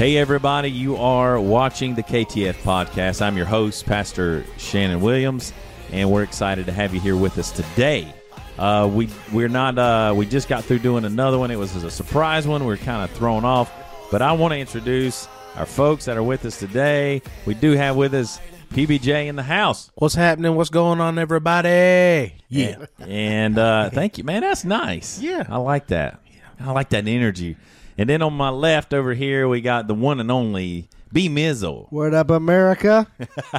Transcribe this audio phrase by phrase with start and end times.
[0.00, 3.20] Hey, everybody, you are watching the KTF podcast.
[3.20, 5.52] I'm your host, Pastor Shannon Williams,
[5.92, 8.10] and we're excited to have you here with us today.
[8.56, 11.50] Uh, we we're not uh, we just got through doing another one.
[11.50, 12.64] It was a surprise one.
[12.64, 13.70] We are kind of thrown off,
[14.10, 17.20] but I want to introduce our folks that are with us today.
[17.44, 18.40] We do have with us
[18.70, 19.90] PBJ in the house.
[19.96, 20.56] What's happening?
[20.56, 22.36] What's going on, everybody?
[22.48, 24.40] Yeah, and uh, thank you, man.
[24.40, 25.20] That's nice.
[25.20, 25.44] Yeah.
[25.46, 26.22] I like that.
[26.58, 27.58] I like that energy.
[28.00, 31.86] And then on my left over here, we got the one and only B Mizzle.
[31.90, 33.06] What up, America?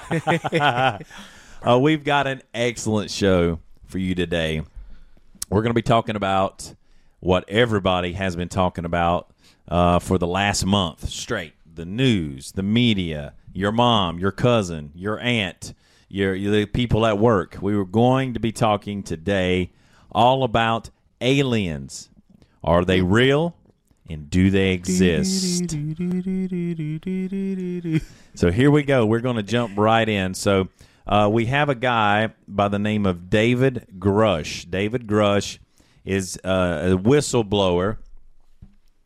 [1.64, 4.64] Uh, we've got an excellent show for you today.
[5.52, 6.74] We're going to be talking about
[7.20, 9.32] what everybody has been talking about
[9.68, 15.20] uh, for the last month straight the news, the media, your mom, your cousin, your
[15.20, 15.76] aunt,
[16.10, 17.60] your, your the people at work.
[17.62, 19.72] We were going to be talking today
[20.12, 20.90] all about
[21.22, 22.10] aliens.
[22.64, 23.56] Are they real?
[24.10, 25.72] And do they exist?
[28.36, 29.06] So here we go.
[29.06, 30.34] We're going to jump right in.
[30.34, 30.70] So
[31.08, 34.70] uh, we have a guy by the name of David Grusch.
[34.70, 35.60] David Grusch
[36.04, 37.98] is uh, a whistleblower,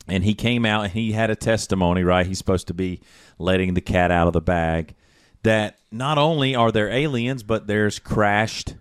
[0.08, 2.04] and he came out and he had a testimony.
[2.04, 3.02] Right, he's supposed to be
[3.38, 4.96] letting the cat out of the bag.
[5.44, 8.76] That not only are there aliens, but there's crashed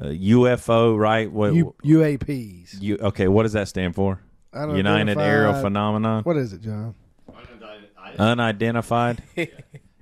[0.00, 0.98] uh, UFO.
[0.98, 1.30] Right?
[1.30, 1.54] What?
[1.54, 2.80] U- UAPs.
[2.80, 4.20] you, okay, what does that stand for?
[4.54, 6.22] United Aerial Phenomenon.
[6.24, 6.94] What is it, John?
[8.18, 9.22] Unidentified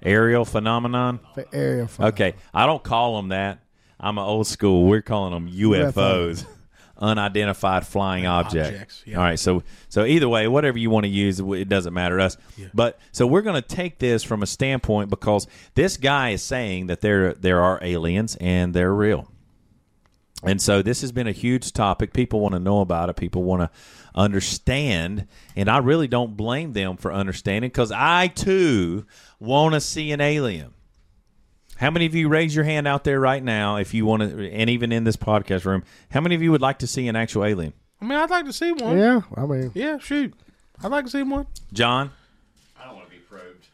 [0.03, 1.21] aerial phenomenon.
[1.35, 1.87] For aerial.
[1.87, 3.61] phi- Okay, I don't call them that.
[3.99, 4.87] I'm an old school.
[4.87, 6.47] We're calling them UFOs,
[6.99, 8.67] unidentified flying object.
[8.73, 9.19] Objects, yeah.
[9.19, 12.25] All right, so so either way, whatever you want to use, it doesn't matter to
[12.25, 12.37] us.
[12.75, 16.87] But so we're going to take this from a standpoint because this guy is saying
[16.89, 19.29] that there there are aliens and they're real.
[20.43, 22.15] And so this has been a huge topic.
[22.15, 23.17] People want to know about it.
[23.17, 23.71] People want to
[24.15, 25.27] understand.
[25.57, 29.07] And I really don't blame them for understanding because I too
[29.39, 30.75] want to see an alien.
[31.77, 34.51] How many of you raise your hand out there right now if you want to,
[34.51, 37.17] and even in this podcast room, how many of you would like to see an
[37.17, 37.73] actual alien?
[38.03, 38.99] I mean, I'd like to see one.
[38.99, 40.35] Yeah, I mean, Yeah, shoot.
[40.83, 41.47] I'd like to see one.
[41.73, 42.11] John?
[42.79, 43.67] I don't want to be probed.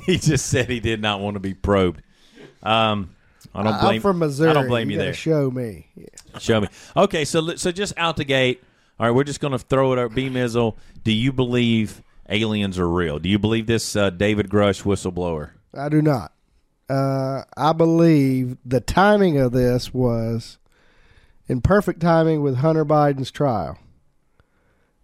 [0.06, 2.02] He just said he did not want to be probed.
[2.62, 3.14] Um,
[3.54, 3.94] I don't blame.
[3.96, 4.50] I'm from Missouri.
[4.50, 5.14] I don't blame you, gotta there.
[5.14, 5.88] Show me.
[5.94, 6.38] Yeah.
[6.38, 6.68] Show me.
[6.96, 8.62] Okay, so so just out the gate.
[8.98, 10.76] All right, we're just going to throw it at B Mizzle.
[11.02, 13.18] Do you believe aliens are real?
[13.18, 15.50] Do you believe this uh, David Grusch whistleblower?
[15.74, 16.32] I do not.
[16.88, 20.58] Uh, I believe the timing of this was
[21.48, 23.78] in perfect timing with Hunter Biden's trial.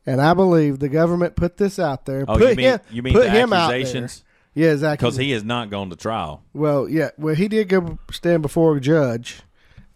[0.06, 2.24] And I believe the government put this out there.
[2.28, 4.08] Oh, put you mean him, you mean put the him out there.
[4.58, 5.06] Yeah, exactly.
[5.06, 6.42] Because he has not gone to trial.
[6.52, 7.10] Well, yeah.
[7.16, 9.40] Well, he did go stand before a judge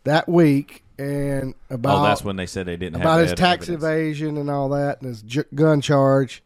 [0.05, 3.65] that week, and oh, about oh, that's when they said they didn't about his tax
[3.69, 3.83] evidence.
[3.83, 6.45] evasion and all that, and his ju- gun charge,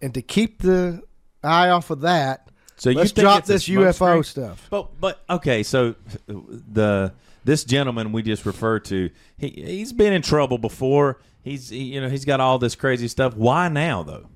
[0.00, 1.02] and to keep the
[1.42, 4.22] eye off of that, So you let's think drop this UFO screen?
[4.22, 4.68] stuff.
[4.70, 5.96] But but okay, so
[6.28, 7.12] the
[7.44, 11.18] this gentleman we just referred to, he he's been in trouble before.
[11.42, 13.34] He's he, you know he's got all this crazy stuff.
[13.34, 14.28] Why now though?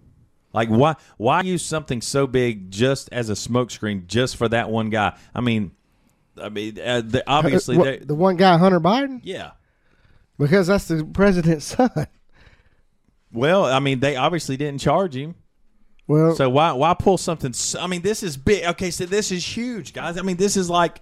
[0.56, 4.90] Like why why use something so big just as a smokescreen just for that one
[4.90, 5.16] guy?
[5.34, 5.70] I mean,
[6.42, 9.50] I mean uh, the, obviously Uh, they- the one guy, Hunter Biden, yeah.
[10.38, 11.90] because that's the president's son.
[13.32, 15.34] Well, I mean they obviously didn't charge him.
[16.08, 17.52] Well, So why why pull something?
[17.52, 18.64] So, I mean, this is big.
[18.64, 20.16] Okay, so this is huge, guys.
[20.16, 21.00] I mean, this is like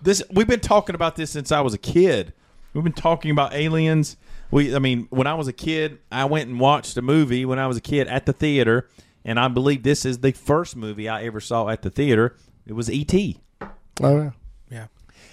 [0.00, 0.22] this.
[0.32, 2.32] We've been talking about this since I was a kid.
[2.72, 4.16] We've been talking about aliens.
[4.52, 7.58] We, I mean, when I was a kid, I went and watched a movie when
[7.58, 8.88] I was a kid at the theater,
[9.24, 12.36] and I believe this is the first movie I ever saw at the theater.
[12.66, 13.40] It was E.T.
[13.60, 13.68] oh,
[14.00, 14.30] Yeah.
[14.70, 14.86] Yeah.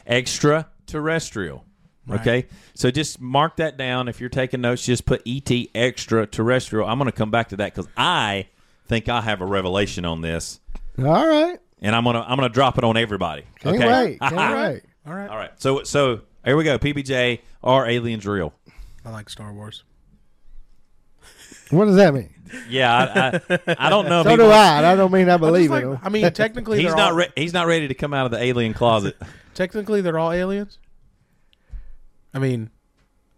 [0.07, 1.65] Extraterrestrial.
[2.11, 4.07] Okay, so just mark that down.
[4.07, 6.87] If you're taking notes, just put ET extraterrestrial.
[6.87, 8.47] I'm going to come back to that because I
[8.87, 10.59] think I have a revelation on this,
[10.97, 11.59] all right.
[11.81, 13.43] and I'm gonna I'm gonna drop it on everybody.
[13.59, 14.19] Can't okay, wait.
[14.21, 14.83] Can't wait.
[15.05, 15.29] All right.
[15.29, 15.51] all right.
[15.57, 16.79] So so here we go.
[16.79, 18.53] PBJ are aliens real?
[19.05, 19.83] I like Star Wars.
[21.71, 22.33] What does that mean?
[22.69, 24.23] Yeah, I I, I don't know.
[24.23, 24.91] So do wants- I.
[24.91, 25.99] I don't mean I I, just believe like- it.
[26.01, 28.41] I mean, technically, He's not all, re- he's not ready to come out of the
[28.41, 29.15] alien closet.
[29.53, 30.79] technically they're all aliens.
[32.33, 32.69] I mean,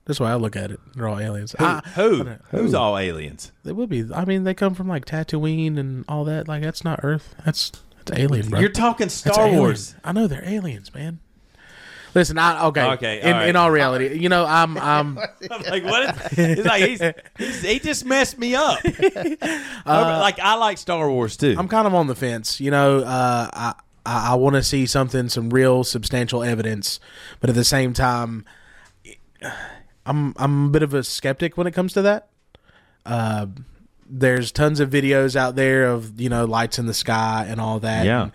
[0.06, 0.80] that's why I look at it.
[0.96, 1.56] They're all aliens.
[1.58, 1.66] Who?
[1.66, 2.28] I- who?
[2.30, 3.52] I- Who's all aliens?
[3.64, 4.06] They would be.
[4.14, 6.48] I mean, they come from like Tatooine and all that.
[6.48, 7.36] Like that's not Earth.
[7.46, 7.72] That's
[8.06, 8.60] that's alien, bro.
[8.60, 9.60] You're talking That's Star alien.
[9.60, 9.96] Wars.
[10.04, 11.19] I know they're aliens, man.
[12.13, 12.84] Listen, I okay.
[12.92, 13.50] Okay, In, all right.
[13.50, 15.18] in all reality, you know, I'm I'm
[15.52, 16.16] I'm like, what?
[16.31, 17.02] Is, he's like, he's,
[17.38, 18.84] he's, he just messed me up.
[19.86, 21.56] like, I like Star Wars too.
[21.58, 22.60] I'm kind of on the fence.
[22.60, 23.74] You know, uh, I
[24.06, 27.00] I, I want to see something, some real substantial evidence,
[27.40, 28.46] but at the same time,
[30.06, 32.30] I'm I'm a bit of a skeptic when it comes to that.
[33.06, 33.48] Uh,
[34.14, 37.80] there's tons of videos out there of you know lights in the sky and all
[37.80, 38.06] that.
[38.06, 38.24] Yeah.
[38.24, 38.31] And,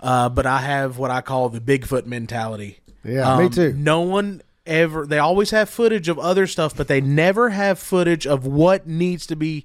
[0.00, 2.78] uh, but I have what I call the Bigfoot mentality.
[3.08, 3.72] Yeah, me Um, too.
[3.76, 5.06] No one ever.
[5.06, 9.26] They always have footage of other stuff, but they never have footage of what needs
[9.28, 9.64] to be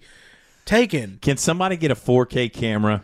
[0.66, 1.20] taken.
[1.22, 3.04] Can somebody get a 4K camera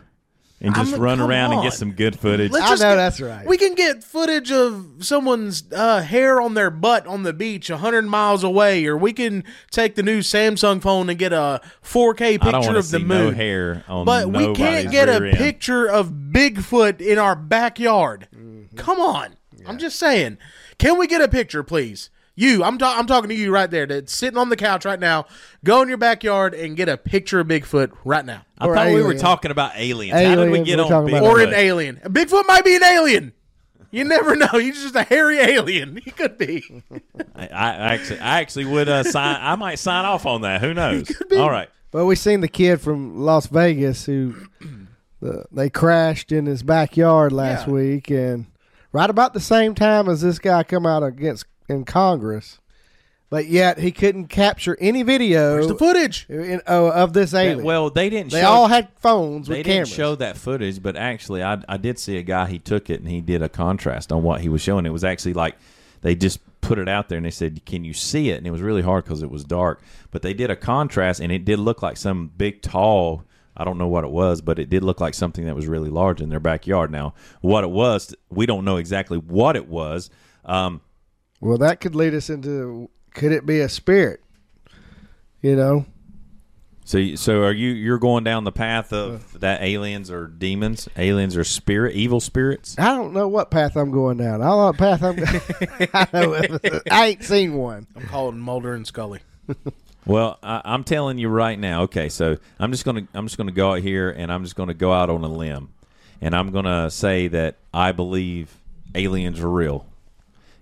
[0.62, 2.52] and I'm just run come around and get some good footage?
[2.52, 3.46] Let's I know get- that's right.
[3.46, 7.76] We can get footage of someone's uh, hair on their butt on the beach a
[7.78, 12.40] hundred miles away, or we can take the new Samsung phone and get a 4K
[12.40, 13.26] picture of the see moon.
[13.26, 15.36] no hair on but we can't get a end.
[15.36, 18.28] picture of Bigfoot in our backyard.
[18.34, 18.76] Mm-hmm.
[18.76, 19.34] Come on,
[19.66, 20.38] I'm just saying.
[20.78, 22.10] Can we get a picture, please?
[22.36, 23.84] You, I'm ta- I'm talking to you right there.
[23.86, 25.26] That's sitting on the couch right now.
[25.62, 28.86] Go in your backyard and get a picture of Bigfoot right now, I Or thought
[28.86, 29.20] we were aliens.
[29.20, 30.14] talking about aliens.
[30.14, 31.30] How did we Aliens, get we're on talking about Bigfoot?
[31.32, 31.96] or an alien.
[32.04, 33.32] Bigfoot might be an alien.
[33.90, 34.46] You never know.
[34.52, 36.00] He's just a hairy alien.
[36.02, 36.82] He could be.
[37.34, 39.36] I, I actually, I actually would uh, sign.
[39.40, 40.62] I might sign off on that.
[40.62, 41.12] Who knows?
[41.36, 41.68] All right.
[41.92, 44.36] Well, we seen the kid from Las Vegas who
[45.20, 47.72] the, they crashed in his backyard last Yeah.
[47.74, 48.46] week, and
[48.92, 52.58] right about the same time as this guy come out against in Congress,
[53.28, 56.26] but yet he couldn't capture any video There's the footage.
[56.28, 57.64] in, oh, of this That- alien.
[57.64, 58.32] well, they didn't.
[58.32, 59.88] they show, all had phones They with didn't cameras.
[59.92, 62.46] show that footage, but actually, I I did see a guy.
[62.48, 64.84] He took it and he did a contrast on what he was showing.
[64.86, 65.56] It was actually like
[66.02, 68.50] they just put it out there and they said, "Can you see it?" And it
[68.50, 69.80] was really hard because it was dark.
[70.10, 73.22] But they did a contrast, and it did look like some big, tall.
[73.60, 75.90] I don't know what it was, but it did look like something that was really
[75.90, 76.90] large in their backyard.
[76.90, 77.12] Now,
[77.42, 80.08] what it was, we don't know exactly what it was.
[80.46, 80.80] Um,
[81.40, 84.22] Well, that could lead us into could it be a spirit?
[85.42, 85.84] You know,
[86.90, 87.70] so, so are you?
[87.70, 92.74] You're going down the path of that aliens or demons, aliens or spirit, evil spirits.
[92.78, 94.42] I don't know what path I'm going down.
[94.42, 95.88] I don't know what path I'm.
[95.94, 97.86] I, know, I ain't seen one.
[97.94, 99.20] I'm calling Mulder and Scully.
[100.06, 101.82] Well, I, I'm telling you right now.
[101.82, 104.74] Okay, so I'm just gonna I'm just gonna go out here and I'm just gonna
[104.74, 105.70] go out on a limb,
[106.20, 108.56] and I'm gonna say that I believe
[108.94, 109.86] aliens are real.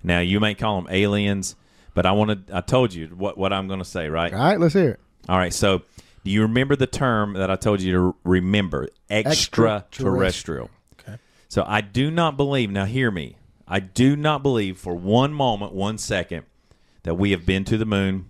[0.02, 1.56] Now you may call them aliens,
[1.94, 2.56] but I want to.
[2.56, 4.32] I told you what what I'm gonna say, right?
[4.32, 5.00] All right, let's hear it.
[5.28, 5.52] All right.
[5.52, 5.82] So
[6.24, 8.88] do you remember the term that I told you to remember?
[9.10, 10.70] Extraterrestrial.
[11.00, 11.18] Okay.
[11.48, 12.70] So I do not believe.
[12.70, 13.36] Now hear me.
[13.66, 16.44] I do not believe for one moment, one second,
[17.02, 18.27] that we have been to the moon.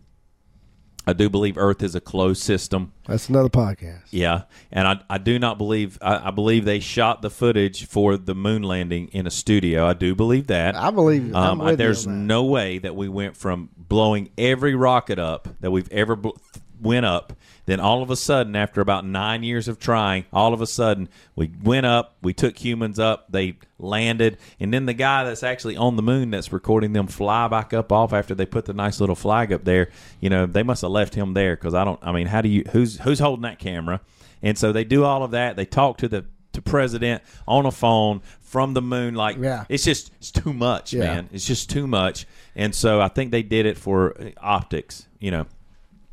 [1.09, 2.93] I do believe Earth is a closed system.
[3.07, 4.03] That's another podcast.
[4.11, 8.19] Yeah, and I, I do not believe I, I believe they shot the footage for
[8.19, 9.87] the moon landing in a studio.
[9.87, 10.77] I do believe that.
[10.77, 11.35] I believe.
[11.35, 15.91] Um, you there's no way that we went from blowing every rocket up that we've
[15.91, 16.37] ever bl-
[16.79, 17.33] went up.
[17.69, 21.07] Then all of a sudden, after about nine years of trying, all of a sudden
[21.37, 22.17] we went up.
[22.23, 23.27] We took humans up.
[23.31, 27.47] They landed, and then the guy that's actually on the moon that's recording them fly
[27.47, 29.91] back up off after they put the nice little flag up there.
[30.19, 32.01] You know, they must have left him there because I don't.
[32.03, 32.65] I mean, how do you?
[32.73, 34.01] Who's who's holding that camera?
[34.43, 35.57] And so they do all of that.
[35.57, 36.25] They talk to the
[36.55, 39.15] to president on a phone from the moon.
[39.15, 39.67] Like Yeah.
[39.69, 41.01] it's just it's too much, Yeah.
[41.05, 41.29] man.
[41.35, 42.25] It's just too much.
[42.57, 45.07] And so I think they did it for uh, optics.
[45.21, 45.47] You know,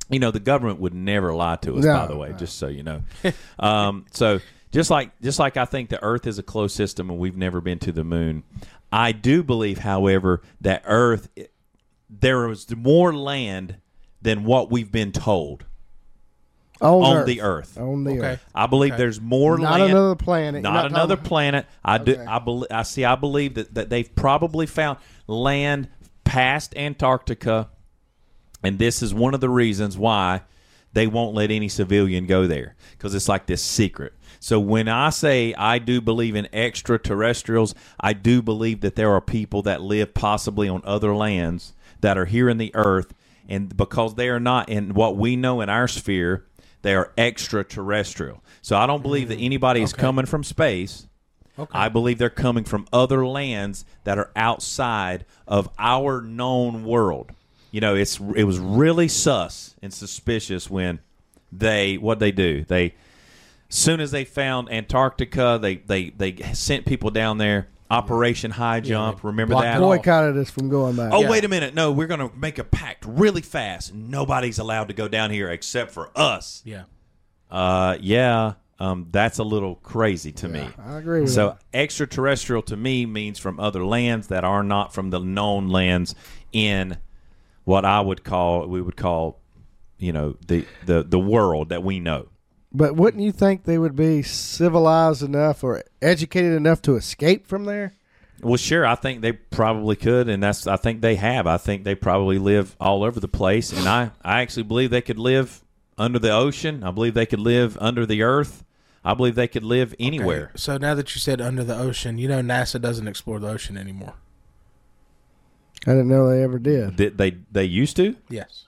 [0.10, 1.84] you know the government would never lie to us.
[1.84, 2.38] No, by the way, no.
[2.38, 3.02] just so you know.
[3.60, 4.40] um, so
[4.72, 7.62] just like just like I think the Earth is a closed system and we've never
[7.62, 8.44] been to the moon.
[8.92, 11.30] I do believe, however, that Earth
[12.10, 13.78] there is more land
[14.22, 15.66] than what we've been told
[16.82, 17.26] on, on Earth.
[17.26, 17.78] the Earth.
[17.78, 18.28] On the Okay.
[18.28, 18.46] Earth.
[18.54, 18.98] I believe Okay.
[18.98, 19.64] there's more land.
[19.64, 19.92] Not land.
[19.92, 20.62] another planet.
[20.62, 21.66] Not, not another talking- planet.
[21.84, 22.14] I do.
[22.14, 22.26] Okay.
[22.26, 22.68] I believe.
[22.72, 23.06] I see.
[23.06, 25.90] I believe that, that they've probably found land
[26.24, 27.70] past Antarctica,
[28.66, 30.42] and this is one of the reasons why
[30.94, 34.14] they won't let any civilian go there because it's like this secret.
[34.40, 39.22] So when I say I do believe in extraterrestrials, I do believe that there are
[39.22, 43.14] people that live possibly on other lands that are here in the earth,
[43.50, 46.46] and because they are not in what we know in our sphere,
[46.82, 48.44] they are extraterrestrial.
[48.62, 49.46] So I don't believe that mm.
[49.46, 51.08] anybody is coming from space.
[51.58, 51.72] Okay.
[51.78, 57.32] I believe they're coming from other lands that are outside of our known world.
[57.76, 61.00] You know, it's it was really sus and suspicious when
[61.52, 62.64] they what they do.
[62.64, 62.94] They
[63.68, 67.68] soon as they found Antarctica, they they they sent people down there.
[67.92, 69.26] Operation High Jump.
[69.26, 69.76] Remember blocked that?
[69.76, 69.90] it off.
[69.98, 71.12] Boycotted us from going back.
[71.14, 71.30] Oh, Yeah.
[71.30, 71.76] wait a minute.
[71.76, 73.94] No, we're going to make a pact really fast.
[73.94, 76.62] Nobody's allowed to go down here except for us.
[76.66, 76.84] Yeah.
[77.52, 80.66] Uh, yeah, um, that's a little crazy to me.
[80.80, 81.62] I agree with So that.
[81.78, 86.16] extraterrestrial to me means from other lands that are not from the known lands
[86.54, 86.98] in
[87.66, 89.42] what I would call we would call,
[89.98, 92.30] you know, the the the world that we know.
[92.72, 97.66] But wouldn't you think they would be civilized enough or educated enough to escape from
[97.66, 97.94] there?
[98.42, 98.86] Well, sure.
[98.86, 100.68] I think they probably could, and that's.
[100.68, 101.48] I think they have.
[101.48, 105.02] I think they probably live all over the place, and I, I actually believe they
[105.02, 105.64] could live
[105.98, 106.84] under the ocean.
[106.84, 108.66] I believe they could live under the earth.
[109.06, 110.52] I believe they could live anywhere.
[110.56, 113.78] So now that you said under the ocean, you know NASA doesn't explore the ocean
[113.78, 114.16] anymore.
[115.86, 116.96] I didn't know they ever did.
[116.96, 118.16] Did they they used to?
[118.30, 118.66] Yes.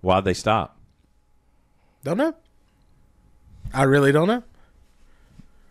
[0.00, 0.76] Why'd they stop?
[2.04, 2.34] Don't know.
[3.72, 4.42] I really don't know.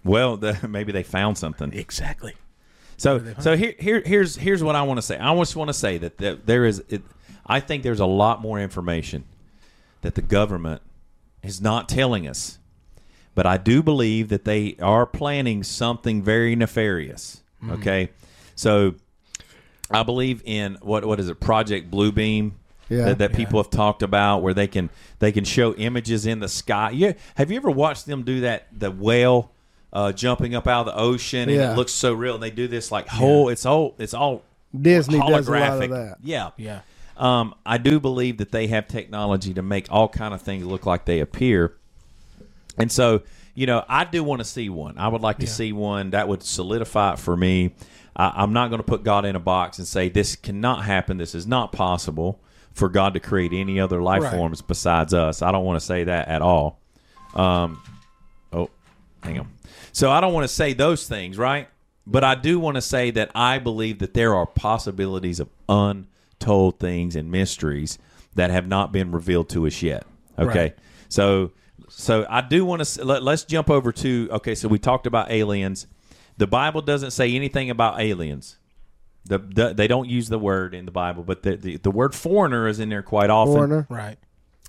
[0.03, 1.73] Well, the, maybe they found something.
[1.73, 2.33] Exactly.
[2.97, 3.43] So do they find?
[3.43, 5.17] so here here here's here's what I want to say.
[5.17, 7.03] I just want to say that, that there is it,
[7.45, 9.23] I think there's a lot more information
[10.01, 10.81] that the government
[11.43, 12.57] is not telling us.
[13.33, 17.41] But I do believe that they are planning something very nefarious.
[17.63, 17.73] Mm-hmm.
[17.73, 18.09] Okay?
[18.55, 18.95] So
[19.93, 21.39] I believe in what what is it?
[21.39, 22.51] Project Bluebeam.
[22.89, 23.05] Yeah.
[23.05, 26.49] that, that people have talked about where they can they can show images in the
[26.49, 26.89] sky.
[26.89, 28.67] Yeah, have you ever watched them do that?
[28.77, 29.51] The whale
[29.93, 31.71] uh, jumping up out of the ocean and Yeah.
[31.71, 32.33] it looks so real.
[32.33, 33.47] And they do this like whole.
[33.47, 34.43] It's all it's all
[34.77, 35.29] Disney holographic.
[35.37, 36.17] does a lot of that.
[36.21, 36.81] Yeah, Yeah.
[37.15, 40.85] Um, I do believe that they have technology to make all kind of things look
[40.85, 41.73] like they appear.
[42.77, 43.21] And so,
[43.53, 44.97] you know, I do want to see one.
[44.97, 47.73] I would like to see one that would solidify it for me.
[48.15, 51.17] I, I'm not going to put God in a box and say this cannot happen.
[51.17, 52.39] This is not possible
[52.73, 54.33] for God to create any other life Right.
[54.33, 55.41] forms besides us.
[55.41, 56.79] I don't want to say that at all.
[57.35, 57.81] Um,
[58.53, 58.69] oh,
[59.23, 59.49] hang on.
[59.93, 61.67] So I don't want to say those things, right?
[62.07, 66.79] But I do want to say that I believe that there are possibilities of untold
[66.79, 67.97] things and mysteries
[68.35, 70.05] that have not been revealed to us yet.
[70.39, 70.77] Okay, Right.
[71.09, 71.51] so
[71.89, 74.55] so I do want to let, let's jump over to okay.
[74.55, 75.87] So we talked about aliens.
[76.41, 78.57] The Bible doesn't say anything about aliens.
[79.25, 82.15] The, the they don't use the word in the Bible, but the, the the word
[82.15, 83.85] foreigner is in there quite often Foreigner.
[83.89, 84.17] Right.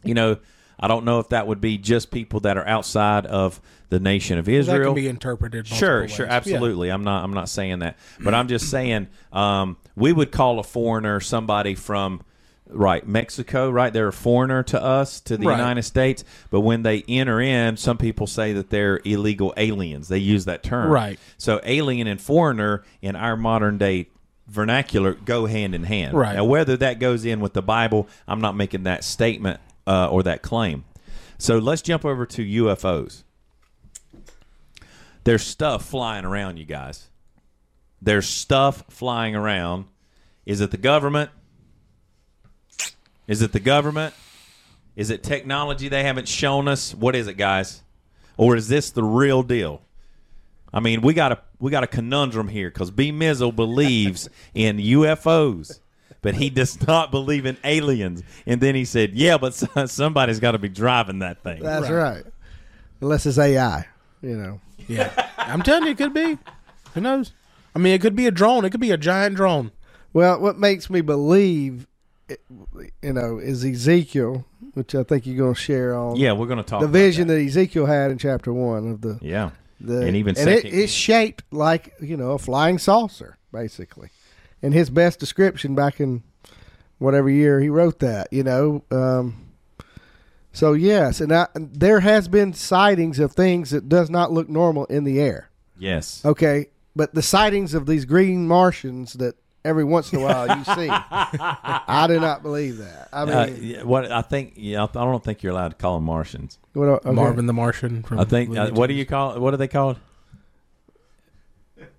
[0.04, 0.36] you know,
[0.78, 4.36] I don't know if that would be just people that are outside of the nation
[4.38, 4.92] of That Israel.
[4.92, 5.66] can be interpreted.
[5.66, 6.32] Sure, multiple sure, ways.
[6.34, 6.90] absolutely.
[6.90, 7.24] I'm not.
[7.24, 11.74] I'm not saying that, but I'm just saying um, we would call a foreigner somebody
[11.74, 12.20] from
[12.72, 13.70] right Mexico.
[13.70, 15.56] Right, they're a foreigner to us to the Right.
[15.56, 16.24] United States.
[16.50, 20.08] But when they enter in, some people say that they're illegal aliens.
[20.08, 20.90] They use that term.
[20.90, 21.18] Right.
[21.38, 24.08] So alien and foreigner in our modern day
[24.48, 26.14] vernacular go hand in hand.
[26.14, 26.34] Right.
[26.36, 30.22] Now, whether that goes in with the Bible, I'm not making that statement uh, or
[30.24, 30.84] that claim.
[31.38, 33.22] So let's jump over to UFOs.
[35.24, 37.08] There's stuff flying around, you guys.
[38.00, 39.86] There's stuff flying around.
[40.44, 41.30] Is it the government?
[43.32, 44.12] Is it the government?
[44.94, 46.94] Is it technology they haven't shown us?
[46.94, 47.80] What is it, guys?
[48.36, 49.80] Or is this the real deal?
[50.70, 54.76] I mean, we got a we got a conundrum here because B Mizzle believes in
[54.76, 55.80] UFOs,
[56.20, 58.22] but he does not believe in aliens.
[58.44, 59.54] And then he said, "Yeah, but
[59.88, 62.24] somebody's got to be driving that thing." That's right.
[63.00, 63.86] Unless it's AI,
[64.20, 64.60] you know.
[64.88, 65.10] Yeah.
[65.38, 66.36] I'm telling you, it could be.
[66.92, 67.32] Who knows?
[67.74, 68.66] I mean, it could be a drone.
[68.66, 69.72] It could be a giant drone.
[70.12, 71.88] Well, what makes me believe, it-
[73.02, 76.16] you know, is Ezekiel, which I think you're going to share on.
[76.16, 77.34] Yeah, we're going to talk The vision that.
[77.34, 79.50] that Ezekiel had in chapter one of the Yeah,
[79.82, 84.10] the and even and it, it's shaped like you know a flying saucer basically
[84.62, 86.22] and his best description back in
[86.98, 89.48] whatever year he wrote that you know um,
[90.52, 94.84] so yes and I, there has been sightings of things that does not look normal
[94.86, 96.24] in the air yes.
[96.24, 100.64] okay but the sightings of these green martians that every once in a while you
[100.64, 104.86] see i do not believe that i mean Uh, yeah, what I think, yeah, I
[104.86, 106.58] don't think you're allowed to call them Martians.
[106.72, 107.10] what, okay.
[107.10, 108.02] Marvin the Martian.
[108.02, 108.56] From I think.
[108.56, 109.38] Uh, what do you call?
[109.38, 109.98] What are they called?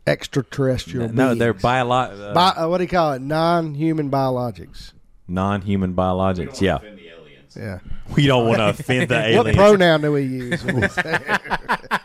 [0.06, 1.64] extraterrestrial No, they're beings.
[1.64, 4.92] biolo- uh, Bi- uh, what do you call it non-human biologics
[5.28, 6.60] non-human biologics.
[6.60, 7.56] Yeah, the aliens.
[7.58, 7.80] yeah
[8.16, 9.38] we don't want to offend the aliens.
[9.38, 9.58] What aliens.
[9.78, 10.64] pronoun do we use?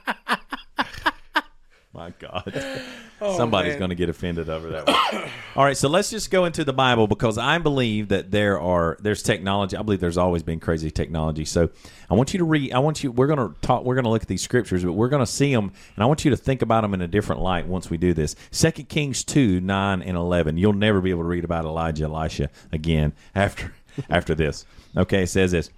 [2.50, 2.82] say
[3.20, 5.30] My oh, Somebody's going to get offended over that one.
[5.56, 8.96] All right, so let's just go into the Bible because I believe that there are
[9.00, 9.76] there's technology.
[9.76, 11.44] I believe there's always been crazy technology.
[11.44, 11.68] So
[12.08, 12.72] I want you to read.
[12.72, 13.10] I want you.
[13.10, 13.84] We're going to talk.
[13.84, 16.06] We're going to look at these scriptures, but we're going to see them, and I
[16.06, 18.36] want you to think about them in a different light once we do this.
[18.52, 20.56] Second Kings two nine and eleven.
[20.56, 23.74] You'll never be able to read about Elijah, Elisha again after
[24.08, 24.64] after this.
[24.96, 25.70] Okay, it says this.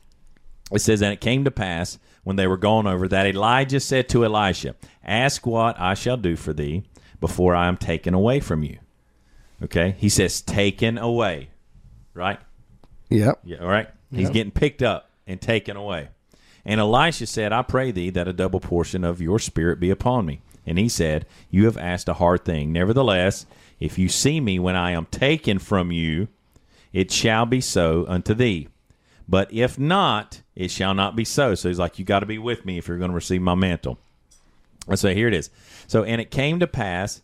[0.73, 4.09] It says, And it came to pass when they were gone over that Elijah said
[4.11, 4.75] to Elisha,
[5.05, 6.85] Ask what I shall do for thee
[7.21, 8.79] before I am taken away from you.
[9.63, 9.95] Okay?
[9.99, 11.51] He says, Taken away.
[12.15, 12.39] Right?
[13.09, 13.41] Yep.
[13.45, 13.89] Yeah, all right?
[14.13, 16.09] He's getting picked up and taken away.
[16.65, 20.27] And Elisha said, I pray thee that a double portion of your spirit be upon
[20.27, 20.41] me.
[20.67, 22.73] And he said, You have asked a hard thing.
[22.73, 23.47] Nevertheless,
[23.79, 26.29] if you see me when I am taken from you,
[26.93, 28.69] it shall be so unto thee.
[29.31, 31.57] But if not, it shall not be so.
[31.57, 33.57] So he's like, You got to be with me if you're going to receive my
[33.57, 33.99] mantle.
[34.89, 35.51] And so here it is.
[35.89, 37.23] So, and it came to pass,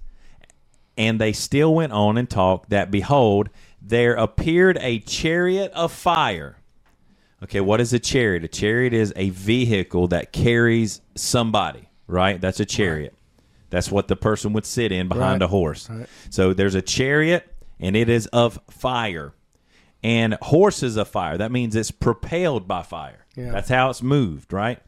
[0.99, 3.51] and they still went on and talked, that behold,
[3.83, 6.59] there appeared a chariot of fire
[7.45, 8.45] Okay, what is a chariot?
[8.45, 12.41] A chariot is a vehicle that carries somebody, right?
[12.41, 13.15] That's a chariot.
[13.71, 15.47] That's what the person would sit in behind Right.
[15.47, 15.91] a horse.
[15.91, 16.09] Right.
[16.31, 17.47] So there's a chariot,
[17.81, 19.35] and it is of fire.
[20.07, 21.37] And horses of fire.
[21.37, 23.27] That means it's propelled by fire.
[23.35, 23.51] Yeah.
[23.51, 24.79] That's how it's moved, right?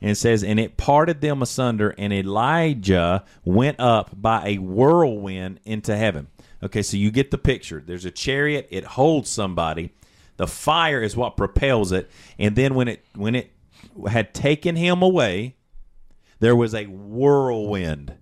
[0.00, 5.60] And it says, and it parted them asunder, and Elijah went up by a whirlwind
[5.64, 6.26] into heaven.
[6.60, 7.84] Okay, so you get the picture.
[7.86, 9.92] There's a chariot, it holds somebody.
[10.38, 12.10] The fire is what propels it.
[12.36, 13.52] And then when it when it
[14.08, 15.54] had taken him away,
[16.40, 18.14] there was a whirlwind.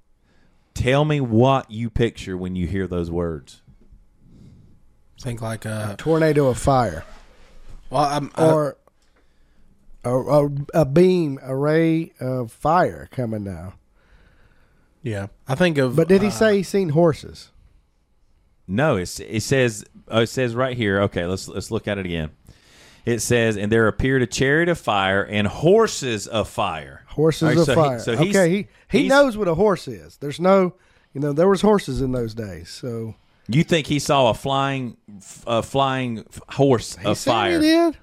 [0.74, 3.61] Tell me what you picture when you hear those words.
[5.22, 7.04] Think like a Tornado of fire.
[7.90, 8.76] well, I'm, uh, Or
[10.04, 13.74] a, a, a beam, a ray of fire coming down.
[15.02, 15.28] yeah.
[15.46, 15.94] I think of.
[15.94, 17.50] But did he uh, say he's seen horses?
[18.66, 21.02] No, it's, it says oh, it says right here.
[21.02, 22.30] Okay, let's let's look at it again.
[23.04, 27.48] It says, "And there appeared a chariot of fire and horses of fire." Horses All
[27.50, 27.98] right, of so he- fire.
[28.00, 30.16] so okay, he he knows what a horse is.
[30.18, 30.74] There's no,
[31.12, 32.68] you know, there was horses in those days.
[32.70, 33.14] So
[33.54, 34.96] You think he saw a flying,
[35.46, 37.60] a flying horse of fire?
[37.60, 37.96] he did.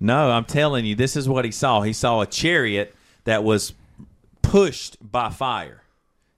[0.00, 1.82] No, I'm telling you, this is what he saw.
[1.82, 3.74] He saw a chariot that was
[4.42, 5.82] pushed by fire.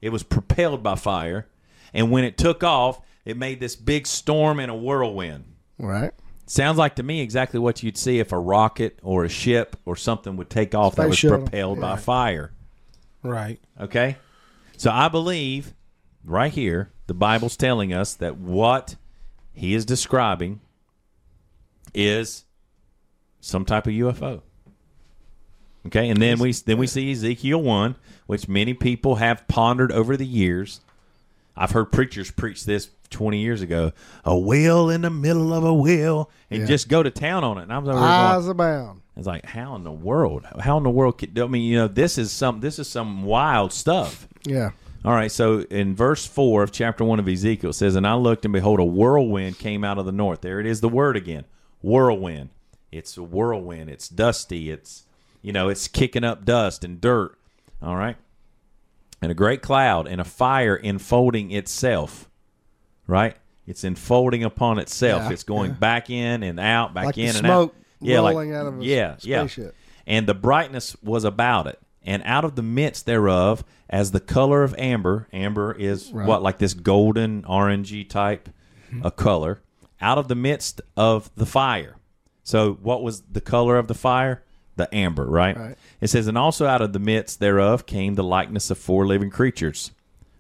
[0.01, 1.47] It was propelled by fire,
[1.93, 5.45] and when it took off, it made this big storm and a whirlwind.
[5.79, 6.13] Right.
[6.47, 9.95] Sounds like to me exactly what you'd see if a rocket or a ship or
[9.95, 11.39] something would take off that was shuttle.
[11.43, 12.51] propelled by fire.
[13.23, 13.61] right.
[13.79, 14.17] Okay?
[14.77, 15.75] So I believe
[16.25, 18.95] right here, the Bible's telling us that what
[19.53, 20.61] he is describing
[21.93, 22.45] is
[23.41, 24.43] some type of UFO.
[25.89, 27.97] Okay, and then we then we see Ezekiel 1,
[28.29, 30.83] which many people have pondered over the years.
[31.57, 33.91] I've heard preachers preach this 20 years ago,
[34.25, 36.67] a wheel in the middle of a wheel, and Yeah.
[36.69, 37.63] just go to town on it.
[37.65, 39.01] And I was there Eyes going, abound.
[39.17, 40.47] it's like, how in the world?
[40.61, 41.19] How in the world?
[41.19, 44.29] Could, I mean, you know, this is some this is some wild stuff.
[44.45, 44.71] Yeah.
[45.05, 48.15] All right, so in verse 4 of chapter 1 of Ezekiel it says, And I
[48.15, 50.43] looked, and behold, a whirlwind came out of the north.
[50.43, 51.45] There it is, the word again
[51.83, 52.51] whirlwind.
[52.93, 53.91] It's a whirlwind.
[53.91, 54.71] It's dusty.
[54.71, 55.05] It's,
[55.43, 57.39] you know, it's kicking up dust and dirt.
[57.83, 58.17] All right.
[59.23, 62.29] And a great cloud and a fire enfolding itself.
[63.07, 63.37] Right?
[63.67, 65.25] It's enfolding upon itself.
[65.25, 65.77] Yeah, it's going yeah.
[65.77, 67.75] back in and out, back Like in and out.
[68.01, 69.47] Yeah, rolling like, out of a yeah, yeah.
[70.07, 74.63] And the brightness was about it, and out of the midst thereof, as the color
[74.63, 76.27] of amber, amber is Right.
[76.27, 78.49] what like this golden orangey type
[78.91, 79.07] mm-hmm.
[79.07, 79.61] a color,
[80.01, 81.97] out of the midst of the fire.
[82.43, 84.43] So, what was the color of the fire?
[84.77, 85.57] The amber, right?
[85.57, 85.79] Right.
[86.01, 89.31] It says, and also out of the midst thereof came the likeness of four living
[89.31, 89.91] creatures,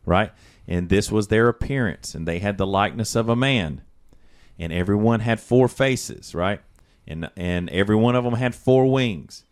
[0.07, 0.33] right?
[0.67, 3.83] And this was their appearance, and they had the likeness of a man
[4.61, 6.61] and everyone had four faces, right?
[7.09, 9.45] And and every one of them had four wings,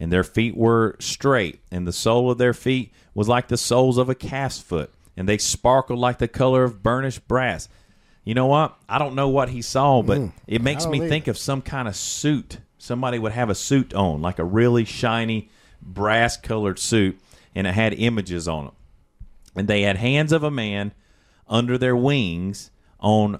[0.00, 3.98] and their feet were straight, and the sole of their feet was like the soles
[3.98, 7.68] of a calf's foot, and they sparkled like the color of burnished brass.
[8.24, 8.76] You know what?
[8.88, 10.90] I don't know what he saw, but it makes Mm.
[10.90, 12.58] Me don't think of some kind of suit.
[12.78, 15.50] Somebody would have a suit on, like a really shiny
[15.82, 17.18] brass colored suit,
[17.54, 18.72] and it had images on it
[19.56, 20.92] and they had hands of a man
[21.48, 23.36] under their wings on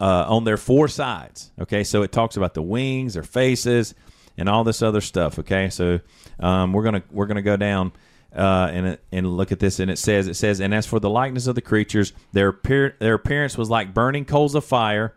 [0.00, 1.50] uh, on their four sides.
[1.60, 3.94] Okay, so it talks about the wings, their faces,
[4.38, 5.38] and all this other stuff.
[5.38, 6.00] Okay, so
[6.40, 7.92] um, we're gonna we're gonna go down
[8.34, 11.10] uh, and and look at this, and it says it says, and as for the
[11.10, 15.14] likeness of the creatures, their appear- their appearance was like burning coals of fire,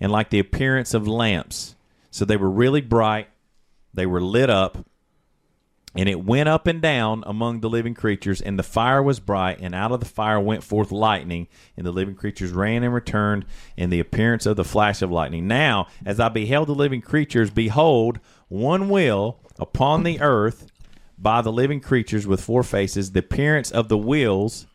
[0.00, 1.76] and like the appearance of lamps.
[2.10, 3.28] So they were really bright.
[3.94, 4.78] They were lit up
[5.94, 9.58] and it went up and down among the living creatures, and the fire was bright,
[9.60, 13.44] and out of the fire went forth lightning, and the living creatures ran and returned
[13.76, 15.48] in the appearance of the flash of lightning.
[15.48, 20.70] Now, as I beheld the living creatures, behold, one wheel upon the earth
[21.18, 24.66] by the living creatures with four faces, the appearance of the wheels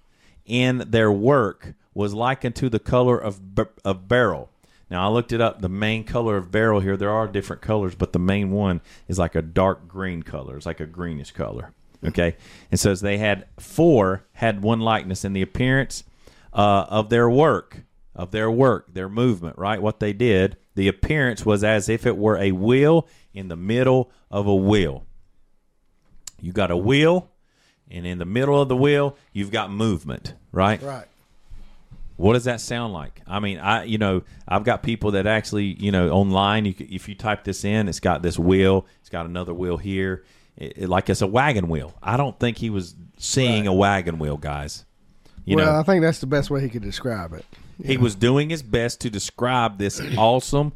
[0.45, 3.39] in their work was like unto the color of,
[3.85, 4.49] of beryl.
[4.89, 5.61] Now I looked it up.
[5.61, 9.17] The main color of beryl here, there are different colors, but the main one is
[9.17, 10.57] like a dark green color.
[10.57, 11.71] It's like a greenish color.
[12.05, 12.35] Okay,
[12.69, 16.03] and so as they had four had one likeness in the appearance
[16.51, 17.83] uh, of their work,
[18.13, 19.57] of their work, their movement.
[19.57, 20.57] Right, what they did.
[20.75, 25.05] The appearance was as if it were a wheel in the middle of a wheel.
[26.41, 27.29] You got a wheel,
[27.89, 30.33] and in the middle of the wheel, you've got movement.
[30.51, 30.81] Right.
[30.81, 31.05] Right.
[32.15, 33.21] What does that sound like?
[33.25, 36.65] I mean, I you know I've got people that actually you know online.
[36.65, 38.85] You, if you type this in, it's got this wheel.
[38.99, 40.23] It's got another wheel here,
[40.55, 41.93] it, it- like it's a wagon wheel.
[42.03, 44.85] I don't think he was seeing a wagon wheel, guys.
[45.45, 47.45] You well, know, I think that's the best way he could describe it.
[47.83, 50.71] he was doing his best to describe this awesome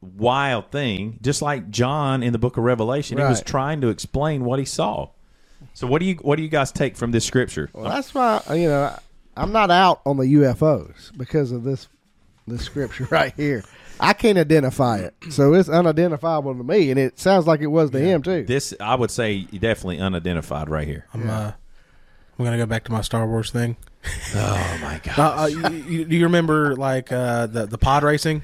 [0.00, 3.18] wild thing, just like John in the book of Revelation.
[3.18, 5.10] He was trying to explain what he saw.
[5.74, 7.70] So what do you what do you guys take from this scripture?
[7.72, 8.96] Well, that's why you know
[9.36, 11.88] I'm not out on the UFOs because of this
[12.46, 13.64] this scripture right here.
[14.00, 17.90] I can't identify it, so it's unidentifiable to me, and it sounds like it was
[17.90, 18.44] to him too.
[18.44, 21.06] This I would say definitely unidentified right here.
[21.12, 21.52] I'm uh,
[22.38, 23.76] I'm gonna go back to my Star Wars thing.
[24.36, 25.18] Oh my god.
[25.18, 28.42] Uh, uh, you, you, do you remember like uh, the the pod racing?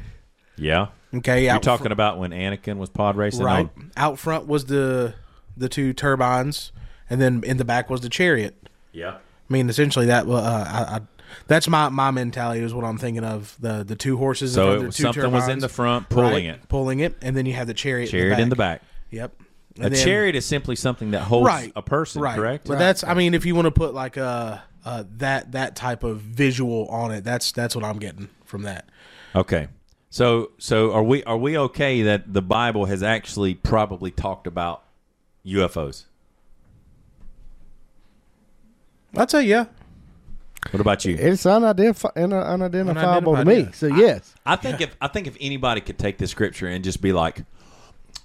[0.57, 0.89] Yeah.
[1.15, 4.67] Okay, You're out talking about when Anakin was pod racing right on- out front was
[4.67, 5.15] the
[5.57, 6.73] the two turbines,
[7.09, 8.69] and then in the back was the chariot.
[8.93, 9.17] Yeah.
[9.17, 10.27] I mean, essentially that.
[10.27, 11.01] Uh, I, I,
[11.47, 14.55] that's my my mentality is what I'm thinking of the the two horses.
[14.55, 16.69] So front it the two something was in the front pulling Right, it.
[16.69, 18.11] pulling it, and then you have the chariot.
[18.11, 18.83] Chariot in the back.
[19.11, 19.33] Yep.
[19.81, 22.37] A then- chariot is simply something that holds right a person, right.
[22.37, 22.67] correct?
[22.67, 26.05] But that's I mean, if you want to put like a uh, that that type
[26.05, 28.89] of visual on it, that's that's what I'm getting from that.
[29.35, 29.67] Okay.
[30.15, 34.85] So so are we are we okay that the Bible has actually probably talked about
[35.45, 36.05] UFOs?
[39.17, 39.65] I'd say yeah.
[40.71, 41.17] What about you?
[41.19, 43.55] It's unidentifi- un- unidentifiable to me.
[43.55, 43.75] Unidentified.
[43.75, 47.01] So yes, I think if I think if anybody could take this scripture and just
[47.03, 47.43] be like,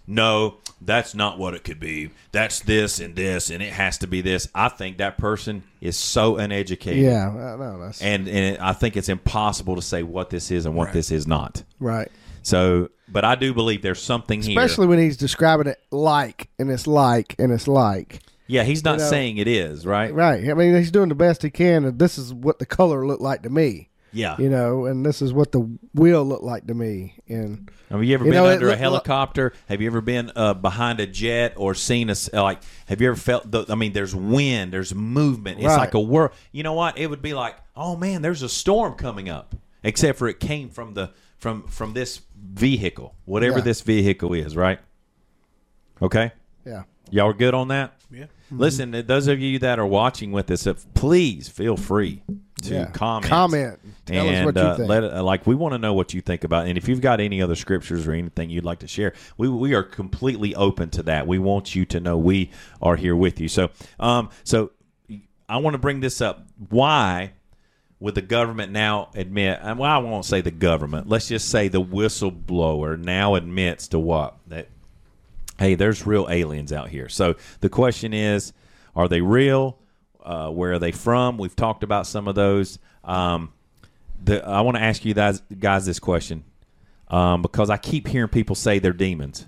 [0.09, 2.09] no, that's not what it could be.
[2.31, 4.49] That's this and this, and it has to be this.
[4.55, 7.03] I think that person is so uneducated.
[7.03, 10.75] yeah, no, that's And and I think it's impossible to say what this is and
[10.75, 11.63] what this is not.
[11.79, 12.11] right.
[12.41, 14.57] So, but I do believe there's something here.
[14.59, 18.21] Especially when he's describing it like, and it's like, and it's like.
[18.47, 20.11] yeah, he's not you know, saying it is right.
[20.13, 20.49] Right.
[20.49, 23.21] I mean, he's doing the best he can, and this is what the color looked
[23.21, 23.89] like to me.
[24.11, 24.35] Yeah.
[24.39, 25.59] You know, and this is what the
[25.93, 27.15] wheel looked like to me.
[27.27, 29.53] And Have you ever You been know, under a look- helicopter?
[29.67, 32.61] Have you ever been uh, behind a jet or seen a s- like?
[32.87, 33.49] Have you ever felt?
[33.51, 35.59] The, I mean, there's wind, there's movement.
[35.59, 35.77] It's Right.
[35.77, 36.31] like a world.
[36.51, 36.97] You know what?
[36.97, 39.55] It would be like, oh man, there's a storm coming up.
[39.83, 43.63] Except for it came from the from from this vehicle, whatever Yeah.
[43.63, 44.79] this vehicle is, right?
[46.01, 46.31] Okay,
[46.65, 47.93] yeah, y'all are good on that.
[48.11, 48.25] Yeah.
[48.51, 52.23] Listen, uh, those of you that are watching with us, uh, please feel free
[52.61, 52.85] to yeah.
[52.91, 53.25] comment.
[53.25, 53.79] Comment.
[54.05, 54.89] Tell and us what you uh, think.
[54.89, 56.65] let it, uh, like we want to know what you think about.
[56.65, 56.69] it.
[56.69, 59.73] And if you've got any other scriptures or anything you'd like to share, we we
[59.73, 61.27] are completely open to that.
[61.27, 63.47] We want you to know we are here with you.
[63.47, 63.69] So
[63.99, 64.71] um so
[65.47, 66.47] I want to bring this up.
[66.69, 67.33] Why
[67.99, 69.59] would the government now admit?
[69.61, 71.09] and, Well, I won't say the government.
[71.09, 74.69] Let's just say the whistleblower now admits to what that
[75.59, 77.09] hey, there's real aliens out here.
[77.09, 78.53] So the question is,
[78.95, 79.77] are they real?
[80.23, 81.37] Uh, where are they from?
[81.37, 82.79] We've talked about some of those.
[83.03, 83.53] Um,
[84.23, 86.43] the, I want to ask you guys, guys this question
[87.09, 89.45] um, because I keep hearing people say they're demons.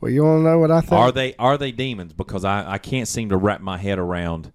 [0.00, 0.92] well, you want to know what I think?
[0.92, 2.12] Are they are they demons?
[2.12, 4.52] Because I, I can't seem to wrap my head around.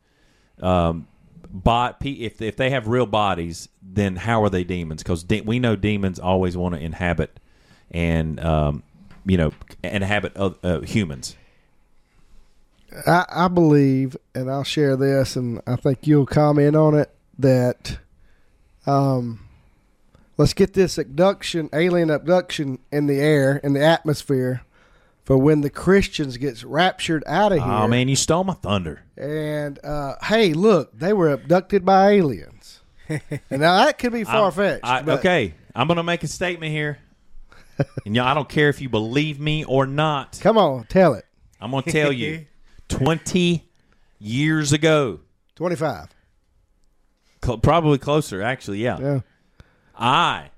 [0.61, 1.07] Um,
[1.49, 5.03] bot if if they have real bodies, then how are they demons?
[5.03, 7.39] Because de- we know demons always want to inhabit
[7.89, 8.83] and um,
[9.25, 9.51] you know
[9.83, 11.35] inhabit uh, uh, humans.
[13.07, 17.09] I, I believe, and I'll share this, and I think you'll comment on it.
[17.39, 17.97] That,
[18.85, 19.39] um,
[20.37, 24.61] let's get this abduction, alien abduction, in the air, in the atmosphere,
[25.23, 27.67] for when the Christians gets raptured out of here.
[27.67, 29.01] Oh man, you stole my thunder.
[29.17, 32.81] And uh, hey, look, they were abducted by aliens.
[33.09, 34.85] and now that could be far fetched.
[34.85, 36.97] I- okay, I'm going to make a statement here,
[38.05, 40.39] and y'all, I don't care if you believe me or not.
[40.41, 41.25] Come on, tell it.
[41.59, 42.45] I'm going to tell you,
[42.91, 43.67] 20
[44.19, 45.19] years ago,
[45.55, 46.07] Twenty-five.
[47.43, 48.97] cl- probably closer, actually, yeah.
[48.99, 49.19] Yeah.
[49.97, 50.49] I,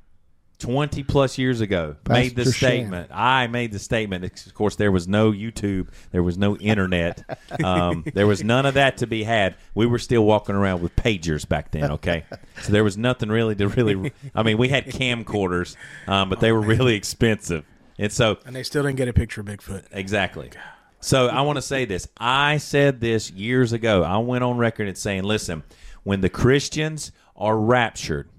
[0.60, 2.70] 20 plus years ago, made the Pastor Shan.
[2.70, 3.10] statement.
[3.14, 4.24] I made the statement.
[4.46, 7.22] Of course, there was no YouTube, there was no internet,
[7.64, 9.56] um, there was none of that to be had.
[9.76, 12.24] We were still walking around with pagers back then, okay?
[12.62, 14.14] So there was nothing really to really.
[14.34, 15.76] I mean, we had camcorders,
[16.08, 17.66] um, but they were really expensive.
[18.00, 19.86] And so And they still didn't get a picture of Bigfoot.
[19.92, 20.50] Exactly.
[21.04, 22.08] So I want to say this.
[22.18, 24.04] I said this years ago.
[24.04, 25.64] I went on record and saying, listen,
[26.04, 28.30] when the Christians are raptured,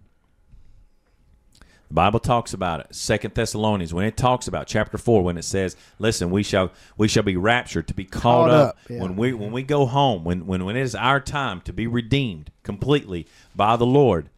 [1.60, 2.94] the Bible talks about it.
[2.94, 7.06] Second Thessalonians, when it talks about chapter four, when it says, "Listen, we shall we
[7.06, 9.00] shall be raptured to be caught, up, up, yeah.
[9.00, 11.86] when we when we go home, when when when it is our time to be
[11.86, 14.30] redeemed completely by the Lord."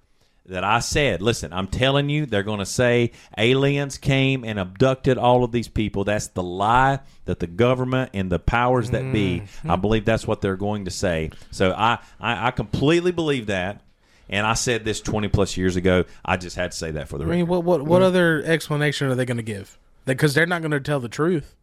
[0.49, 5.19] That I said, listen, I'm telling you, they're going to say aliens came and abducted
[5.19, 6.05] all of these people.
[6.05, 9.43] That's the lie that the government and the powers that be.
[9.69, 11.31] I believe that's what they're going to say.
[11.51, 13.83] So I, I, I completely believe that.
[14.29, 16.05] And I said this 20 plus years ago.
[16.25, 17.37] I just had to say that for the I record.
[17.39, 19.79] mean, what what what other explanation are they going to give?
[20.05, 21.55] Because they're not going to tell the truth.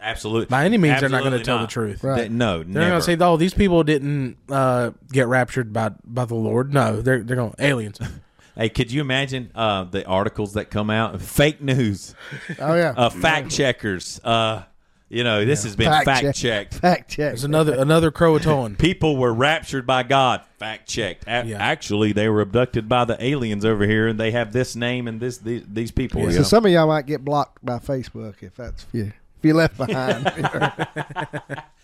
[0.00, 0.46] Absolutely.
[0.46, 2.04] By any means, they're not going to tell the truth.
[2.04, 2.22] Right.
[2.22, 2.88] They- no, They're never.
[2.90, 7.00] going to say, "Oh, these people didn't uh, get raptured by by the Lord." No,
[7.00, 7.98] they're they're going aliens.
[8.56, 11.20] Hey, could you imagine uh, the articles that come out?
[11.20, 12.14] Fake news,
[12.60, 12.94] Oh yeah.
[12.96, 14.20] uh, fact checkers.
[14.22, 14.62] Uh,
[15.10, 16.74] you know, this has been fact, check- checked.
[16.74, 17.30] Fact check.
[17.30, 18.78] There's another another Croatoan.
[18.78, 20.42] People were raptured by God.
[20.58, 21.24] Fact checked.
[21.28, 21.58] A- Yeah.
[21.58, 25.20] Actually, they were abducted by the aliens over here, and they have this name and
[25.20, 26.22] this these, these people.
[26.22, 26.42] you So know?
[26.44, 29.76] some of y'all might get blocked by Facebook if that's if you if you left
[29.76, 30.24] behind.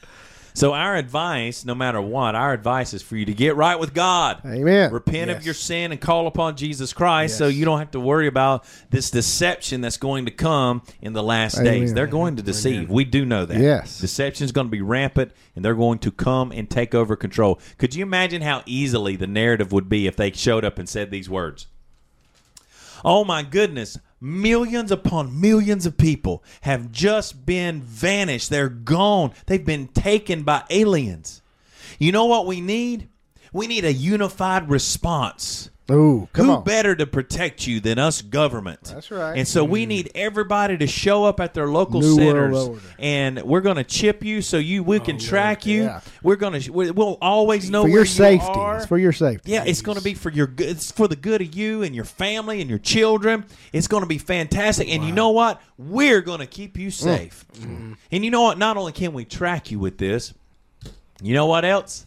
[0.54, 3.94] So our advice, no matter what, our advice is for you to get right with
[3.94, 4.40] God.
[4.44, 4.92] Amen.
[4.92, 8.26] Repent of your sin and call upon Jesus Christ so you don't have to worry
[8.26, 11.72] about this deception that's going to come in the last Amen.
[11.72, 11.94] days.
[11.94, 12.90] They're going to deceive.
[12.90, 13.60] We do know that.
[13.60, 14.00] Yes.
[14.00, 17.60] Deception is going to be rampant and they're going to come and take over control.
[17.78, 21.10] Could you imagine how easily the narrative would be if they showed up and said
[21.10, 21.66] these words?
[23.04, 23.98] Oh my goodness.
[24.20, 28.50] Millions upon millions of people have just been vanished.
[28.50, 29.32] They're gone.
[29.46, 31.40] They've been taken by aliens.
[31.98, 33.08] You know what we need?
[33.52, 35.70] We need a unified response.
[35.90, 36.64] Ooh, come Who on.
[36.64, 38.84] better to protect you than us government?
[38.84, 39.36] That's right.
[39.36, 39.88] And so we mm-hmm.
[39.88, 42.80] need everybody to show up at their local New centers, order.
[42.98, 45.84] and we're going to chip you so you we oh, can track you.
[45.84, 46.00] yeah.
[46.22, 48.46] We're going to we'll always know for where your you safety.
[48.48, 48.76] are.
[48.78, 49.52] It's for your safety.
[49.52, 50.68] Yeah, it's going to be for your good.
[50.68, 53.44] It's for the good of you and your family and your children.
[53.72, 54.88] It's going to be fantastic.
[54.88, 55.60] And you know what?
[55.76, 56.92] We're going to keep you mm.
[56.92, 57.44] safe.
[57.54, 57.94] Mm-hmm.
[58.12, 58.58] And you know what?
[58.58, 60.34] Not only can we track you with this,
[61.22, 62.06] you know what else?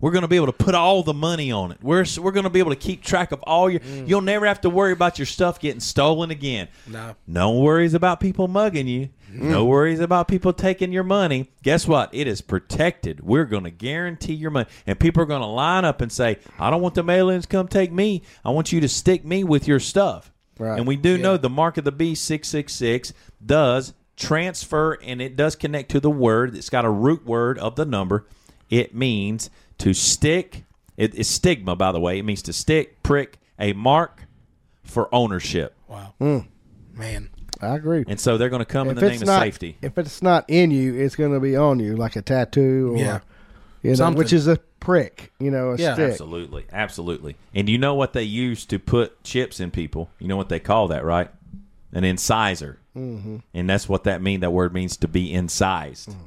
[0.00, 1.78] We're going to be able to put all the money on it.
[1.82, 3.80] We're we're going to be able to keep track of all your.
[3.80, 4.08] Mm.
[4.08, 6.68] You'll never have to worry about your stuff getting stolen again.
[6.86, 7.14] No.
[7.26, 9.10] No worries about people mugging you.
[9.30, 9.50] Mm.
[9.50, 11.50] No worries about people taking your money.
[11.62, 12.08] Guess what?
[12.12, 13.20] It is protected.
[13.20, 14.68] We're going to guarantee your money.
[14.86, 17.68] And people are going to line up and say, I don't want the aliens come
[17.68, 18.22] take me.
[18.44, 20.32] I want you to stick me with your stuff.
[20.58, 20.78] Right.
[20.78, 23.12] And we do know the mark of the beast 666
[23.44, 26.54] does transfer and it does connect to the word.
[26.54, 28.26] It's got a root word of the number.
[28.68, 30.64] It means to stick.
[30.96, 32.18] It is stigma, by the way.
[32.18, 34.24] It means to stick, prick, a mark
[34.84, 35.74] for ownership.
[35.88, 36.14] Wow.
[36.18, 36.38] Hmm.
[36.94, 37.30] Man.
[37.62, 38.04] I agree.
[38.08, 39.76] And so they're going to come in the it's name of safety.
[39.82, 42.98] if it's not in you, it's going to be on you, like a tattoo, or
[42.98, 43.20] Yeah.
[43.82, 44.18] you know, Something.
[44.18, 45.92] which is a prick, you know, a Yeah.
[45.92, 46.10] stick.
[46.12, 47.36] Absolutely, absolutely.
[47.54, 50.10] And you know what they use to put chips in people?
[50.18, 51.30] You know what they call that, right?
[51.92, 52.78] An incisor.
[52.96, 53.36] Mm-hmm.
[53.52, 54.40] And that's what that mean.
[54.40, 56.08] That word means to be incised.
[56.10, 56.26] Mm-hmm.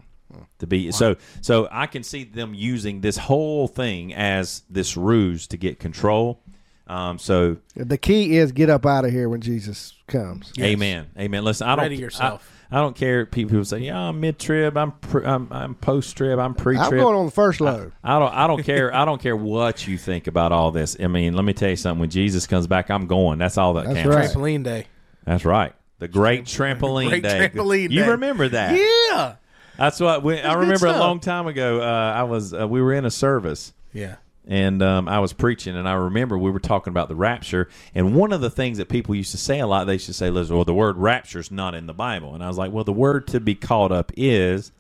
[0.60, 5.48] To be so so I can see them using this whole thing as this ruse
[5.48, 6.40] to get control.
[6.88, 10.52] Um, so The key is get up out of here when Jesus comes.
[10.60, 11.44] amen, amen.
[11.44, 12.50] Listen, I don't Ready yourself.
[12.72, 13.26] I, I don't care.
[13.26, 14.76] People say, "Yeah, I'm mid trib.
[14.78, 16.40] I'm pre, I'm, I'm post trib.
[16.40, 16.88] I'm pre trip.
[16.92, 17.94] I'm going on the first load.
[18.04, 18.34] I don't.
[18.34, 18.94] I don't care.
[18.94, 20.98] I don't care what you think about all this.
[21.00, 22.00] I mean, let me tell you something.
[22.02, 23.38] When Jesus comes back, I'm going.
[23.40, 24.16] That's all that That's counts.
[24.16, 24.30] right.
[24.30, 24.88] Trampoline day.
[25.24, 25.74] That's right.
[26.00, 27.48] The great trampoline Great day.
[27.50, 28.10] trampoline you day.
[28.10, 28.76] remember that?
[28.76, 29.36] Yeah.
[29.78, 31.82] That's what we, I remember a long time ago.
[31.82, 34.16] Uh, I was uh, we were in a service Yeah.
[34.48, 37.70] and um, I was preaching, and I remember we were talking about the rapture.
[37.96, 40.14] And one of the things that people used to say a lot, they used to
[40.14, 42.72] say, "Listen, well, the word rapture is not in the Bible." And I was like,
[42.72, 44.72] "Well, the word to be caught up is."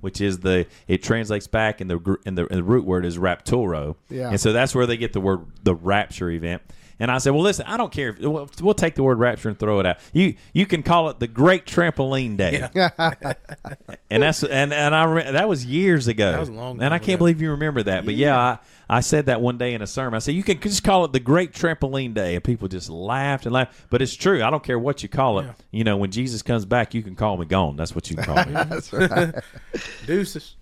[0.00, 3.18] Which is the it translates back and the and the, and the root word is
[3.18, 4.30] rapturo, Yeah.
[4.30, 6.60] and so that's where they get the word the rapture event.
[7.02, 8.10] And I said, well, listen, I don't care.
[8.10, 9.96] If, we'll, we'll take the word rapture and throw it out.
[10.12, 12.60] You you can call it the Great Trampoline Day,
[14.08, 16.30] and that's and and I rem- that was years ago.
[16.30, 17.18] That was a long And I can't ago.
[17.18, 18.04] believe you remember that.
[18.04, 20.14] But yeah, I, I said that one day in a sermon.
[20.14, 23.46] I said you can just call it the Great Trampoline Day, and people just laughed
[23.46, 23.74] and laughed.
[23.90, 24.40] But it's true.
[24.44, 25.50] I don't care what you call it.
[25.72, 27.74] You know, when Jesus comes back, you can call me gone.
[27.74, 28.52] That's what you can call me.
[28.52, 29.34] That's right.
[30.06, 30.54] Deuces.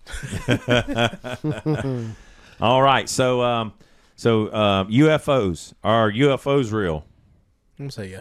[2.60, 3.08] All right.
[3.10, 3.72] So um,
[4.20, 7.06] so um, UFOs are UFOs real?
[7.78, 8.20] I'm gonna say yeah.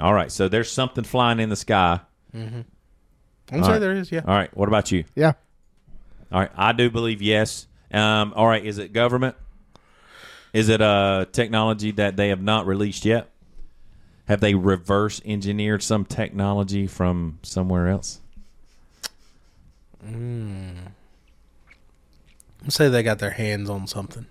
[0.00, 0.32] All right.
[0.32, 2.00] So there's something flying in the sky.
[2.34, 2.64] I'm
[3.46, 3.78] gonna say right.
[3.78, 4.10] there is.
[4.10, 4.22] Yeah.
[4.26, 4.54] All right.
[4.56, 5.04] What about you?
[5.14, 5.34] yeah.
[6.32, 7.68] All right, I do believe yes.
[7.92, 9.36] Um, all right, is it government?
[10.52, 13.30] Is it uh, technology that they have not released yet?
[14.26, 18.18] Have they reverse engineered some technology from somewhere else?
[20.04, 20.92] I'm
[22.60, 24.26] gonna say they got their hands on something.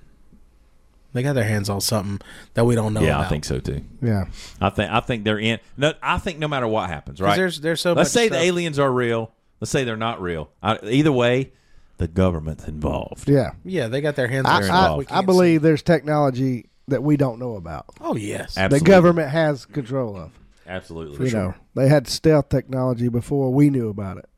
[1.13, 2.19] They got their hands on something
[2.53, 3.25] that we don't know yeah, about.
[3.25, 3.81] I think so too.
[4.01, 4.25] Yeah.
[4.61, 5.59] I think I think they're in.
[5.75, 7.35] No, I think no matter what happens, right?
[7.35, 8.39] There's there's so Let's much say stuff.
[8.39, 9.31] the aliens are real.
[9.59, 10.51] Let's say they're not real.
[10.61, 11.51] I, either way,
[11.97, 13.27] the government's involved.
[13.27, 13.51] Yeah.
[13.65, 17.17] Yeah, they got their hands I, on I, I can't believe there's technology that we
[17.17, 17.85] don't know about.
[17.99, 18.57] Oh yes.
[18.57, 18.79] Absolutely.
[18.79, 20.31] The government has control of.
[20.67, 21.27] Absolutely.
[21.27, 24.29] you know, they had stealth technology before we knew about it.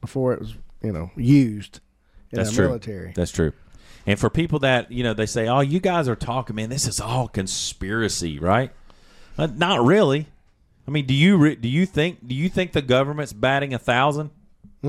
[0.00, 1.80] Before it was, you know, used
[2.30, 2.66] in That's the true.
[2.68, 3.12] military.
[3.14, 3.52] That's true.
[4.06, 6.70] And for people that you know, they say, "Oh, you guys are talking, man.
[6.70, 8.70] This is all conspiracy, right?"
[9.36, 10.26] Uh, not really.
[10.86, 13.78] I mean, do you re- do you think do you think the government's batting a
[13.78, 14.30] thousand?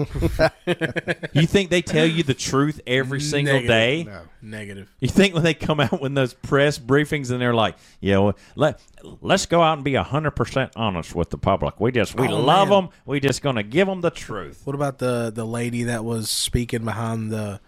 [1.34, 3.68] you think they tell you the truth every single Negative.
[3.70, 4.04] day?
[4.04, 4.92] No, negative.
[5.00, 8.38] You think when they come out with those press briefings and they're like, "Yeah, well,
[8.56, 8.80] let
[9.22, 11.80] let's go out and be hundred percent honest with the public.
[11.80, 12.84] We just we Oh, love man.
[12.86, 12.90] them.
[13.06, 16.86] We just gonna give them the truth." What about the the lady that was speaking
[16.86, 17.60] behind the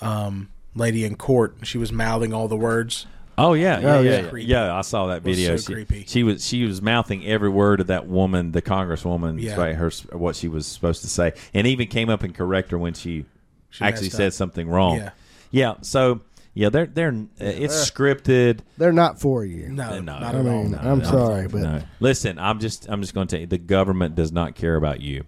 [0.00, 1.56] um lady in court?
[1.62, 3.06] She was mouthing all the words.
[3.36, 4.36] Oh yeah, yeah, Oh, yeah, yeah.
[4.66, 4.76] yeah.
[4.76, 5.56] I saw that Was video.
[5.56, 6.04] so she, creepy.
[6.06, 9.56] she was she was mouthing every word of that woman, the congresswoman, Yeah.
[9.56, 12.78] right, her what she was supposed to say, and even came up and correct her
[12.78, 13.24] when she,
[13.70, 14.32] She actually said up.
[14.34, 14.98] something wrong.
[14.98, 15.10] Yeah.
[15.50, 15.74] yeah.
[15.80, 16.20] So
[16.54, 18.60] yeah, they're they're uh, it's scripted.
[18.78, 19.68] They're not for you.
[19.68, 20.42] No, No, not I at all.
[20.44, 21.82] mean, no, I'm no, sorry, but No.
[21.98, 25.00] Listen, I'm just I'm just going to tell you, the government does not care about
[25.00, 25.24] you.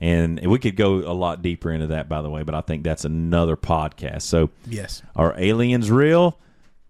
[0.00, 2.84] And we could go a lot deeper into that, by the way, but I think
[2.84, 4.22] that's another podcast.
[4.22, 5.02] So, Yes.
[5.16, 6.38] are aliens real?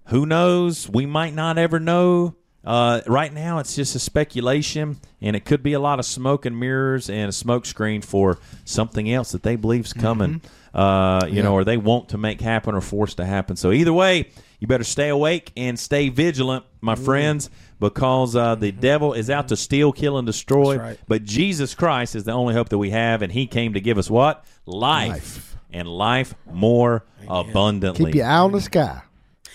[0.09, 0.89] Who knows?
[0.89, 2.35] We might not ever know.
[2.65, 6.45] Uh, right now, it's just a speculation, and it could be a lot of smoke
[6.45, 10.43] and mirrors and a smoke screen for something else that they believe's coming.
[10.75, 13.57] Uh, you know, or they want to make happen or force to happen.
[13.57, 14.29] So either way,
[14.61, 17.49] you better stay awake and stay vigilant, my friends,
[17.81, 20.77] because uh, the devil is out to steal, kill, and destroy.
[20.77, 20.99] That's right.
[21.09, 23.99] But Jesus Christ is the only hope that we have, and He came to give
[23.99, 25.57] us what life, Life.
[25.73, 28.13] and life more abundantly.
[28.13, 29.03] keep your eye on the sky.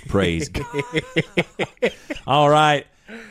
[0.07, 0.65] Praise God.
[2.27, 2.86] All right.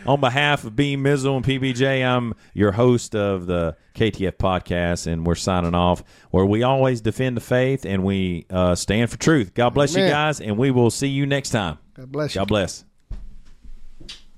[0.07, 5.27] On behalf of Beam Mizzle and PBJ, I'm your host of the KTF podcast, and
[5.27, 9.55] we're signing off where we always defend the faith and we uh, stand for truth.
[9.55, 11.79] God bless you guys, and we will see you next time.
[11.95, 12.41] God bless you.
[12.41, 12.85] God bless.